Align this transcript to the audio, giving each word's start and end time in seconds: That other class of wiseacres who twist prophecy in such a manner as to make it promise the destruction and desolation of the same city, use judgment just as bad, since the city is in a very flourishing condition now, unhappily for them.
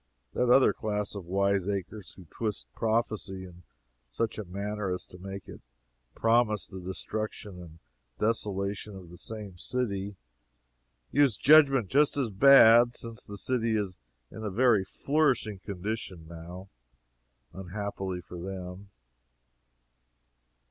That 0.33 0.49
other 0.49 0.73
class 0.73 1.13
of 1.13 1.25
wiseacres 1.27 2.13
who 2.13 2.25
twist 2.31 2.65
prophecy 2.73 3.45
in 3.45 3.61
such 4.09 4.39
a 4.39 4.45
manner 4.45 4.91
as 4.91 5.05
to 5.05 5.19
make 5.19 5.47
it 5.47 5.61
promise 6.15 6.65
the 6.65 6.79
destruction 6.79 7.61
and 7.61 7.77
desolation 8.17 8.95
of 8.95 9.11
the 9.11 9.17
same 9.17 9.59
city, 9.59 10.15
use 11.11 11.37
judgment 11.37 11.89
just 11.89 12.17
as 12.17 12.31
bad, 12.31 12.95
since 12.95 13.23
the 13.27 13.37
city 13.37 13.75
is 13.75 13.99
in 14.31 14.43
a 14.43 14.49
very 14.49 14.83
flourishing 14.83 15.59
condition 15.59 16.25
now, 16.27 16.67
unhappily 17.53 18.21
for 18.21 18.39
them. 18.41 18.89